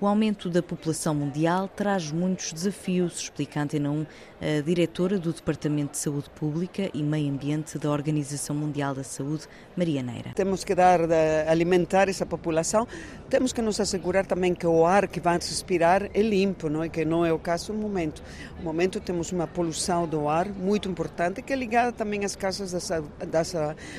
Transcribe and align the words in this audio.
O 0.00 0.06
aumento 0.06 0.48
da 0.48 0.62
população 0.62 1.12
mundial 1.12 1.66
traz 1.66 2.12
muitos 2.12 2.52
desafios, 2.52 3.18
explica 3.18 3.58
a 3.58 3.64
Antena 3.64 3.90
1 3.90 4.06
a 4.40 4.62
diretora 4.62 5.18
do 5.18 5.32
Departamento 5.32 5.90
de 5.90 5.98
Saúde 5.98 6.30
Pública 6.30 6.88
e 6.94 7.02
Meio 7.02 7.28
Ambiente 7.28 7.76
da 7.76 7.90
Organização 7.90 8.54
Mundial 8.54 8.94
da 8.94 9.02
Saúde, 9.02 9.48
Maria 9.76 10.00
Neira. 10.00 10.30
Temos 10.36 10.62
que 10.62 10.76
dar, 10.76 11.00
alimentar 11.48 12.08
essa 12.08 12.24
população, 12.24 12.86
temos 13.28 13.52
que 13.52 13.60
nos 13.60 13.80
assegurar 13.80 14.24
também 14.24 14.54
que 14.54 14.64
o 14.64 14.86
ar 14.86 15.08
que 15.08 15.18
vai 15.18 15.34
respirar 15.34 16.08
é 16.14 16.22
limpo, 16.22 16.68
não 16.68 16.84
é? 16.84 16.88
que 16.88 17.04
não 17.04 17.26
é 17.26 17.32
o 17.32 17.38
caso 17.40 17.72
no 17.72 17.80
momento. 17.80 18.22
No 18.58 18.62
momento 18.62 19.00
temos 19.00 19.32
uma 19.32 19.48
poluição 19.48 20.06
do 20.06 20.28
ar 20.28 20.48
muito 20.48 20.88
importante, 20.88 21.42
que 21.42 21.52
é 21.52 21.56
ligada 21.56 21.90
também 21.90 22.24
às 22.24 22.36
causas 22.36 22.70
das, 22.70 22.88
das 23.26 23.54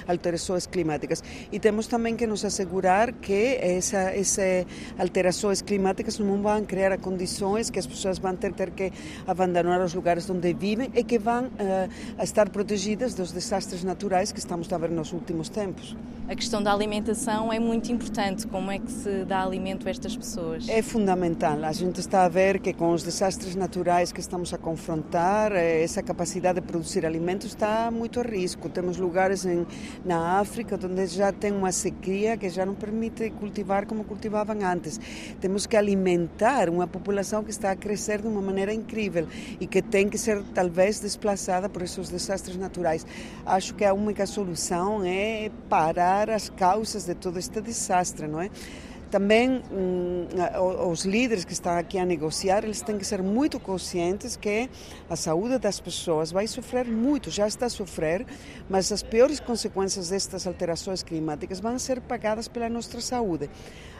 alterações 0.07 0.65
climáticas. 0.65 1.21
E 1.51 1.59
temos 1.59 1.87
também 1.87 2.15
que 2.15 2.25
nos 2.25 2.45
assegurar 2.45 3.11
que 3.11 3.57
essa, 3.59 4.11
essas 4.11 4.65
alterações 4.97 5.61
climáticas 5.61 5.88
não 6.19 6.41
vão 6.41 6.63
criar 6.63 6.97
condições 6.97 7.69
que 7.69 7.79
as 7.79 7.87
pessoas 7.87 8.17
vão 8.17 8.35
ter, 8.35 8.53
ter 8.53 8.71
que 8.71 8.91
abandonar 9.27 9.81
os 9.81 9.93
lugares 9.93 10.29
onde 10.29 10.53
vivem 10.53 10.91
e 10.93 11.03
que 11.03 11.19
vão 11.19 11.45
uh, 11.45 12.23
estar 12.23 12.49
protegidas 12.49 13.13
dos 13.13 13.31
desastres 13.31 13.83
naturais 13.83 14.31
que 14.31 14.39
estamos 14.39 14.71
a 14.71 14.77
ver 14.77 14.91
nos 14.91 15.13
últimos 15.13 15.49
tempos. 15.49 15.95
A 16.29 16.35
questão 16.35 16.61
da 16.61 16.71
alimentação 16.71 17.51
é 17.51 17.57
muito 17.57 17.91
importante. 17.91 18.45
Como 18.45 18.69
é 18.69 18.77
que 18.77 18.91
se 18.91 19.25
dá 19.25 19.41
alimento 19.41 19.87
a 19.87 19.89
estas 19.89 20.15
pessoas? 20.15 20.69
É 20.69 20.79
fundamental. 20.79 21.63
A 21.63 21.71
gente 21.71 21.99
está 21.99 22.23
a 22.23 22.29
ver 22.29 22.59
que 22.59 22.71
com 22.71 22.93
os 22.93 23.01
desastres 23.01 23.55
naturais 23.55 24.11
que 24.11 24.19
estamos 24.19 24.53
a 24.53 24.57
confrontar, 24.59 25.51
eh, 25.53 25.81
essa 25.81 26.03
capacidade 26.03 26.61
de 26.61 26.67
produzir 26.67 27.03
alimentos 27.03 27.47
está 27.47 27.89
muito 27.89 28.19
a 28.19 28.23
risco. 28.23 28.69
Temos 28.69 28.97
lugares 28.97 29.43
em, 29.43 29.65
na 30.05 30.39
África 30.39 30.79
onde 30.83 31.07
já 31.07 31.31
tem 31.31 31.51
uma 31.51 31.71
sequia 31.71 32.37
que 32.37 32.47
já 32.47 32.63
não 32.63 32.75
permite 32.75 33.31
cultivar 33.31 33.87
como 33.87 34.03
cultivavam 34.03 34.57
antes. 34.63 34.99
Temos 35.41 35.65
que 35.65 35.75
alimentar 35.79 36.69
uma 36.69 36.87
população 36.87 37.43
que 37.43 37.49
está 37.49 37.71
a 37.71 37.75
crescer 37.75 38.21
de 38.21 38.27
uma 38.27 38.41
maneira 38.41 38.73
incrível 38.73 39.27
e 39.59 39.65
que 39.65 39.81
tem 39.81 40.07
que 40.07 40.17
ser 40.17 40.43
talvez 40.53 40.99
desplazada 40.99 41.67
por 41.67 41.81
esses 41.81 42.09
desastres 42.09 42.55
naturais. 42.55 43.05
Acho 43.45 43.73
que 43.73 43.83
a 43.83 43.93
única 43.93 44.25
solução 44.25 45.03
é 45.03 45.49
parar 45.67 46.29
as 46.29 46.49
causas 46.49 47.05
de 47.05 47.15
todo 47.15 47.39
este 47.39 47.59
desastre, 47.61 48.27
não 48.27 48.41
é? 48.41 48.49
Também 49.11 49.63
hum, 49.71 50.27
os 50.89 51.03
líderes 51.03 51.43
que 51.43 51.53
estão 51.53 51.77
aqui 51.77 51.97
a 51.97 52.05
negociar, 52.05 52.63
eles 52.63 52.81
têm 52.81 52.97
que 52.97 53.05
ser 53.05 53.23
muito 53.23 53.59
conscientes 53.59 54.35
que 54.35 54.69
a 55.09 55.15
saúde 55.15 55.57
das 55.57 55.79
pessoas 55.79 56.31
vai 56.31 56.45
sofrer 56.45 56.85
muito, 56.85 57.31
já 57.31 57.47
está 57.47 57.65
a 57.65 57.69
sofrer, 57.69 58.25
mas 58.69 58.91
as 58.91 59.01
piores 59.01 59.39
consequências 59.39 60.09
destas 60.09 60.45
alterações 60.45 61.01
climáticas 61.01 61.59
vão 61.59 61.79
ser 61.79 62.01
pagadas 62.01 62.47
pela 62.47 62.69
nossa 62.69 63.01
saúde. 63.01 63.49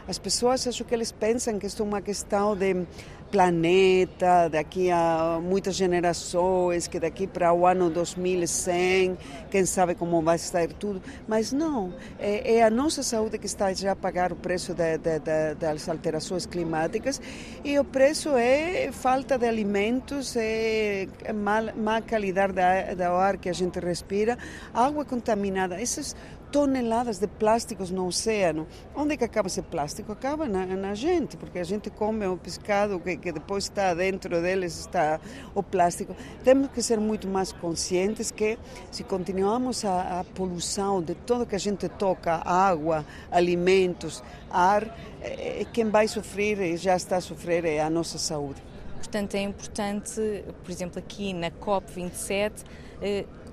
As 0.06 0.18
pessoas 0.18 0.66
acho 0.66 0.84
que 0.84 0.94
eles 0.94 1.12
pensam 1.12 1.58
que 1.58 1.66
isto 1.66 1.82
é 1.82 1.86
uma 1.86 2.00
questão 2.00 2.56
de 2.56 2.86
planeta, 3.30 4.48
daqui 4.48 4.90
a 4.90 5.38
muitas 5.40 5.76
gerações, 5.76 6.88
que 6.88 6.98
daqui 6.98 7.26
para 7.26 7.52
o 7.52 7.64
ano 7.64 7.88
2100, 7.88 9.16
quem 9.50 9.64
sabe 9.64 9.94
como 9.94 10.20
vai 10.20 10.34
estar 10.34 10.66
tudo, 10.72 11.00
mas 11.28 11.52
não, 11.52 11.94
é, 12.18 12.56
é 12.56 12.62
a 12.64 12.70
nossa 12.70 13.02
saúde 13.02 13.38
que 13.38 13.46
está 13.46 13.72
já 13.72 13.92
a 13.92 13.96
pagar 13.96 14.32
o 14.32 14.36
preço 14.36 14.74
de, 14.74 14.98
das 15.58 15.88
alterações 15.88 16.46
climáticas 16.46 17.20
e 17.64 17.78
o 17.78 17.84
preço 17.84 18.30
é 18.36 18.90
falta 18.92 19.38
de 19.38 19.46
alimentos, 19.46 20.36
é 20.36 21.06
má, 21.34 21.62
má 21.74 22.02
qualidade 22.02 22.54
do 22.96 23.02
ar 23.02 23.36
que 23.38 23.48
a 23.48 23.52
gente 23.52 23.78
respira, 23.80 24.38
água 24.72 25.04
contaminada, 25.04 25.80
esses 25.80 26.14
toneladas 26.50 27.18
de 27.18 27.26
plásticos 27.26 27.90
no 27.90 28.06
oceano. 28.06 28.66
Onde 28.94 29.14
é 29.14 29.16
que 29.16 29.24
acaba 29.24 29.48
esse 29.48 29.62
plástico? 29.62 30.12
Acaba 30.12 30.48
na, 30.48 30.66
na 30.66 30.94
gente, 30.94 31.36
porque 31.36 31.58
a 31.58 31.64
gente 31.64 31.90
come 31.90 32.26
o 32.26 32.36
pescado 32.36 32.98
que, 33.00 33.16
que, 33.16 33.32
depois 33.32 33.64
está 33.64 33.94
dentro 33.94 34.40
deles 34.40 34.78
está 34.78 35.20
o 35.54 35.62
plástico. 35.62 36.14
Temos 36.44 36.70
que 36.70 36.82
ser 36.82 36.98
muito 36.98 37.28
mais 37.28 37.52
conscientes 37.52 38.30
que 38.30 38.58
se 38.90 39.04
continuamos 39.04 39.84
a, 39.84 40.20
a 40.20 40.24
poluição 40.24 41.02
de 41.02 41.14
tudo 41.14 41.46
que 41.46 41.54
a 41.54 41.60
gente 41.60 41.88
toca, 41.88 42.36
água, 42.44 43.04
alimentos, 43.30 44.22
ar, 44.50 44.96
é, 45.22 45.64
quem 45.72 45.88
vai 45.88 46.08
sofrer 46.08 46.60
e 46.60 46.76
já 46.76 46.96
está 46.96 47.16
a 47.16 47.20
sofrer 47.20 47.64
é 47.64 47.80
a 47.80 47.90
nossa 47.90 48.18
saúde. 48.18 48.62
Portanto, 48.96 49.34
é 49.34 49.40
importante, 49.40 50.44
por 50.62 50.70
exemplo, 50.70 50.98
aqui 50.98 51.32
na 51.32 51.50
COP27, 51.50 52.64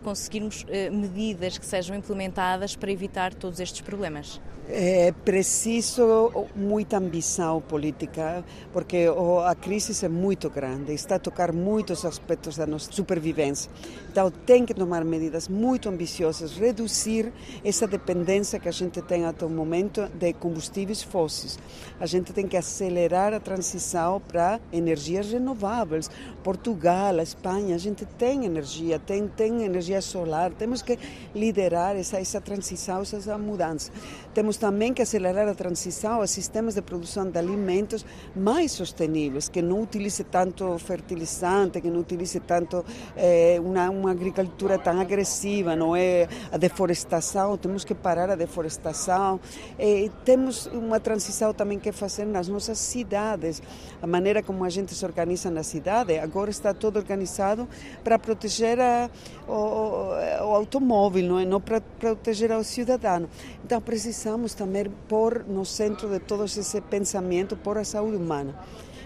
conseguirmos 0.07 0.65
eh, 0.69 0.89
medidas 0.89 1.57
que 1.57 1.65
sejam 1.65 1.93
implementadas 1.93 2.77
para 2.77 2.89
evitar 2.89 3.33
todos 3.33 3.59
estes 3.59 3.81
problemas? 3.81 4.39
É 4.69 5.13
preciso 5.23 6.49
muita 6.53 6.97
ambição 6.97 7.61
política, 7.61 8.43
porque 8.73 9.05
a 9.45 9.55
crise 9.55 10.05
é 10.05 10.09
muito 10.09 10.49
grande, 10.49 10.93
está 10.93 11.15
a 11.15 11.19
tocar 11.19 11.53
muitos 11.53 12.03
aspectos 12.03 12.57
da 12.57 12.67
nossa 12.67 12.91
supervivência. 12.91 13.71
Então, 14.11 14.29
tem 14.29 14.65
que 14.65 14.73
tomar 14.73 15.05
medidas 15.05 15.47
muito 15.47 15.87
ambiciosas, 15.87 16.57
reduzir 16.57 17.31
essa 17.63 17.87
dependência 17.87 18.59
que 18.59 18.67
a 18.67 18.71
gente 18.71 19.01
tem 19.01 19.23
até 19.23 19.45
o 19.45 19.49
momento 19.49 20.05
de 20.13 20.33
combustíveis 20.33 21.01
fósseis. 21.01 21.57
A 21.97 22.05
gente 22.05 22.33
tem 22.33 22.45
que 22.45 22.57
acelerar 22.57 23.33
a 23.33 23.39
transição 23.39 24.19
para 24.19 24.59
energias 24.73 25.31
renováveis. 25.31 26.11
Portugal, 26.43 27.17
a 27.17 27.23
Espanha, 27.23 27.73
a 27.73 27.77
gente 27.77 28.05
tem 28.05 28.43
energia, 28.43 28.99
tem, 28.99 29.29
tem 29.29 29.63
energia 29.63 29.96
solar, 30.01 30.51
temos 30.51 30.81
que 30.81 30.97
liderar 31.33 31.95
essa, 31.95 32.19
essa 32.19 32.41
transição, 32.41 33.01
essa 33.01 33.37
mudança. 33.37 33.91
Temos 34.33 34.57
também 34.57 34.93
que 34.93 35.01
acelerar 35.01 35.47
a 35.47 35.55
transição 35.55 36.21
a 36.21 36.27
sistemas 36.27 36.75
de 36.75 36.81
produção 36.81 37.29
de 37.29 37.37
alimentos 37.37 38.05
mais 38.35 38.71
sustentáveis, 38.71 39.49
que 39.49 39.61
não 39.61 39.81
utilize 39.81 40.23
tanto 40.23 40.77
fertilizante, 40.79 41.79
que 41.81 41.89
não 41.89 41.99
utilize 41.99 42.39
tanto 42.39 42.83
eh, 43.15 43.59
uma, 43.63 43.89
uma 43.89 44.11
agricultura 44.11 44.77
tão 44.77 44.99
agressiva, 44.99 45.75
não 45.75 45.95
é 45.95 46.27
a 46.51 46.57
deforestação, 46.57 47.57
temos 47.57 47.83
que 47.83 47.93
parar 47.93 48.29
a 48.29 48.35
deforestação. 48.35 49.39
Eh, 49.77 50.09
temos 50.25 50.65
uma 50.67 50.99
transição 50.99 51.53
também 51.53 51.79
que 51.79 51.91
fazer 51.91 52.25
nas 52.25 52.47
nossas 52.47 52.77
cidades, 52.77 53.61
a 54.01 54.07
maneira 54.07 54.41
como 54.41 54.63
a 54.63 54.69
gente 54.69 54.93
se 54.93 55.05
organiza 55.05 55.49
na 55.49 55.63
cidade. 55.63 56.17
Agora 56.17 56.49
está 56.49 56.73
todo 56.73 56.97
organizado 56.97 57.67
para 58.03 58.17
proteger 58.19 58.79
a, 58.79 59.09
o, 59.47 59.51
o, 59.77 60.55
automóvel, 60.55 61.23
não 61.23 61.39
é? 61.39 61.45
Não 61.45 61.61
para 61.61 61.81
proteger 61.81 62.51
o 62.51 62.63
cidadão. 62.63 63.27
Então 63.63 63.79
precisamos 63.81 64.53
também 64.53 64.85
pôr 65.07 65.45
no 65.47 65.65
centro 65.65 66.09
de 66.09 66.19
todo 66.19 66.45
esse 66.45 66.81
pensamento, 66.81 67.55
pôr 67.55 67.77
a 67.77 67.83
saúde 67.83 68.17
humana. 68.17 68.55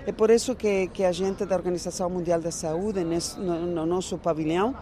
É 0.05 0.11
por 0.11 0.31
isso 0.31 0.55
que, 0.55 0.87
que 0.87 1.03
a 1.03 1.11
gente 1.11 1.45
da 1.45 1.55
Organização 1.55 2.09
Mundial 2.09 2.41
da 2.41 2.51
Saúde, 2.51 3.03
nesse, 3.03 3.39
no, 3.39 3.67
no 3.67 3.85
nosso 3.85 4.17
pavilhão, 4.17 4.75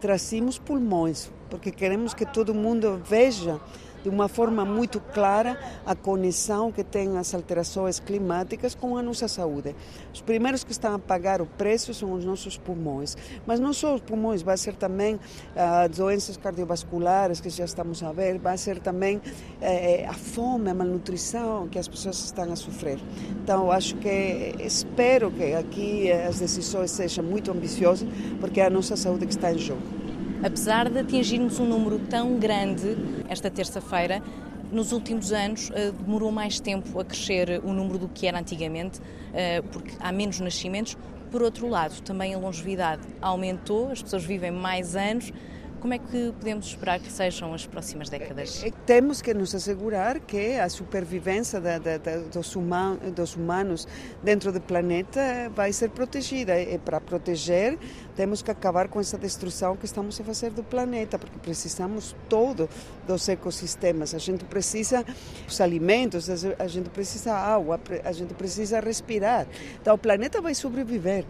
trazemos 0.00 0.58
pulmões, 0.58 1.30
porque 1.48 1.70
queremos 1.70 2.12
que 2.12 2.26
todo 2.26 2.52
mundo 2.54 3.00
veja 3.04 3.60
de 4.08 4.14
uma 4.14 4.26
forma 4.26 4.64
muito 4.64 5.00
clara 5.00 5.58
a 5.84 5.94
conexão 5.94 6.72
que 6.72 6.82
tem 6.82 7.18
as 7.18 7.34
alterações 7.34 8.00
climáticas 8.00 8.74
com 8.74 8.96
a 8.96 9.02
nossa 9.02 9.28
saúde. 9.28 9.76
Os 10.12 10.22
primeiros 10.22 10.64
que 10.64 10.72
estão 10.72 10.94
a 10.94 10.98
pagar 10.98 11.42
o 11.42 11.46
preço 11.46 11.92
são 11.92 12.14
os 12.14 12.24
nossos 12.24 12.56
pulmões, 12.56 13.16
mas 13.46 13.60
não 13.60 13.72
só 13.72 13.94
os 13.94 14.00
pulmões, 14.00 14.40
vai 14.40 14.56
ser 14.56 14.74
também 14.74 15.20
as 15.54 15.86
uh, 15.86 16.02
doenças 16.02 16.36
cardiovasculares 16.36 17.40
que 17.40 17.50
já 17.50 17.64
estamos 17.64 18.02
a 18.02 18.12
ver, 18.12 18.38
vai 18.38 18.56
ser 18.56 18.78
também 18.78 19.20
eh, 19.60 20.06
a 20.08 20.14
fome, 20.14 20.70
a 20.70 20.74
malnutrição 20.74 21.68
que 21.68 21.78
as 21.78 21.86
pessoas 21.86 22.18
estão 22.24 22.50
a 22.50 22.56
sofrer. 22.56 22.98
Então, 23.42 23.70
acho 23.70 23.96
que 23.96 24.54
espero 24.60 25.30
que 25.30 25.54
aqui 25.54 26.10
as 26.10 26.38
decisões 26.38 26.90
sejam 26.90 27.24
muito 27.24 27.50
ambiciosas, 27.50 28.08
porque 28.40 28.60
é 28.60 28.66
a 28.66 28.70
nossa 28.70 28.96
saúde 28.96 29.26
que 29.26 29.32
está 29.32 29.52
em 29.52 29.58
jogo. 29.58 29.97
Apesar 30.42 30.88
de 30.88 31.00
atingirmos 31.00 31.58
um 31.58 31.66
número 31.66 31.98
tão 31.98 32.38
grande 32.38 32.96
esta 33.28 33.50
terça-feira, 33.50 34.22
nos 34.70 34.92
últimos 34.92 35.32
anos 35.32 35.68
uh, 35.70 35.92
demorou 35.92 36.30
mais 36.30 36.60
tempo 36.60 37.00
a 37.00 37.04
crescer 37.04 37.60
o 37.64 37.72
número 37.72 37.98
do 37.98 38.08
que 38.08 38.24
era 38.24 38.38
antigamente, 38.38 39.00
uh, 39.00 39.62
porque 39.72 39.92
há 39.98 40.12
menos 40.12 40.38
nascimentos. 40.38 40.96
Por 41.32 41.42
outro 41.42 41.68
lado, 41.68 42.00
também 42.02 42.34
a 42.34 42.38
longevidade 42.38 43.02
aumentou, 43.20 43.90
as 43.90 44.00
pessoas 44.00 44.24
vivem 44.24 44.52
mais 44.52 44.94
anos. 44.94 45.32
Como 45.80 45.94
é 45.94 45.98
que 45.98 46.32
podemos 46.32 46.66
esperar 46.66 46.98
que 46.98 47.10
sejam 47.10 47.54
as 47.54 47.64
próximas 47.64 48.08
décadas? 48.08 48.64
Eh, 48.64 48.72
temos 48.84 49.22
que 49.22 49.32
nos 49.32 49.54
assegurar 49.54 50.18
que 50.18 50.58
a 50.58 50.68
supervivência 50.68 51.60
da, 51.60 51.78
da, 51.78 51.98
da, 51.98 52.16
dos, 52.16 52.56
human, 52.56 52.96
dos, 53.14 53.36
humanos 53.36 53.86
dentro 54.22 54.50
do 54.50 54.60
planeta 54.60 55.20
vai 55.54 55.72
ser 55.72 55.90
protegida. 55.90 56.60
E 56.60 56.78
para 56.78 57.00
proteger, 57.00 57.78
temos 58.16 58.42
que 58.42 58.50
acabar 58.50 58.88
com 58.88 58.98
essa 58.98 59.16
destruição 59.16 59.76
que 59.76 59.84
estamos 59.84 60.20
a 60.20 60.24
fazer 60.24 60.50
do 60.50 60.64
planeta, 60.64 61.16
porque 61.16 61.38
precisamos 61.38 62.16
todo 62.28 62.68
dos 63.06 63.28
ecossistemas. 63.28 64.14
A 64.14 64.18
gente 64.18 64.44
precisa 64.44 65.04
dos 65.46 65.60
alimentos, 65.60 66.28
a 66.58 66.66
gente 66.66 66.90
precisa 66.90 67.32
água, 67.32 67.80
a 68.04 68.12
gente 68.12 68.34
precisa 68.34 68.80
respirar. 68.80 69.46
Então, 69.80 69.94
o 69.94 69.98
planeta 69.98 70.40
vai 70.40 70.56
sobreviver. 70.56 71.24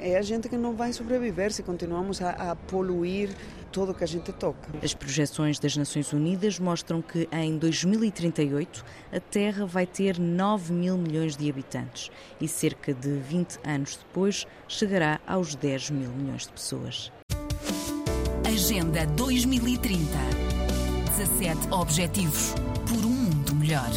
É 0.00 0.18
a 0.18 0.22
gente 0.22 0.48
que 0.48 0.56
não 0.56 0.74
vai 0.74 0.92
sobreviver 0.92 1.52
se 1.52 1.62
continuamos 1.62 2.20
a, 2.20 2.30
a 2.30 2.56
poluir 2.56 3.30
tudo 3.74 3.92
que 3.92 4.04
a 4.04 4.06
gente 4.06 4.32
toca. 4.32 4.70
As 4.80 4.94
projeções 4.94 5.58
das 5.58 5.76
Nações 5.76 6.12
Unidas 6.12 6.60
mostram 6.60 7.02
que 7.02 7.28
em 7.32 7.58
2038 7.58 8.84
a 9.12 9.18
Terra 9.18 9.66
vai 9.66 9.84
ter 9.84 10.16
9 10.16 10.72
mil 10.72 10.96
milhões 10.96 11.36
de 11.36 11.50
habitantes 11.50 12.08
e 12.40 12.46
cerca 12.46 12.94
de 12.94 13.18
20 13.18 13.58
anos 13.64 13.96
depois 13.96 14.46
chegará 14.68 15.20
aos 15.26 15.56
10 15.56 15.90
mil 15.90 16.10
milhões 16.10 16.46
de 16.46 16.52
pessoas. 16.52 17.12
Agenda 18.46 19.04
2030 19.06 20.04
17 21.16 21.72
Objetivos 21.72 22.54
por 22.86 23.04
um 23.04 23.10
mundo 23.10 23.56
melhor. 23.56 23.90